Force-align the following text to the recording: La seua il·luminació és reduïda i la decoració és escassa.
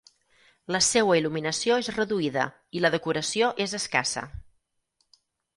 La 0.75 0.79
seua 0.85 1.17
il·luminació 1.19 1.77
és 1.83 1.91
reduïda 1.97 2.47
i 2.79 2.83
la 2.87 2.93
decoració 2.97 3.51
és 3.67 3.77
escassa. 3.81 4.25